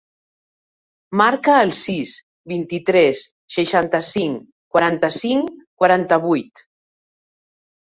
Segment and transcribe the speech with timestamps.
[1.19, 2.13] Marca el sis,
[2.53, 3.21] vint-i-tres,
[3.59, 4.41] seixanta-cinc,
[4.79, 6.67] quaranta-cinc, quaranta-vuit.